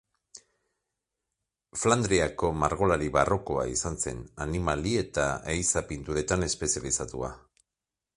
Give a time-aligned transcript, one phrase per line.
[1.81, 7.31] Flandriako margolari barrokoa izan zen, animali eta ehiza pinturetan espezializatua.